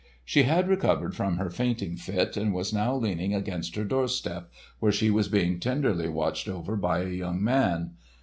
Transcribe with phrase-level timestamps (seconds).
[0.25, 4.91] She had recovered from her fainting fit and was now leaning against her doorstep, where
[4.91, 7.91] she was being tenderly watched over by a young man.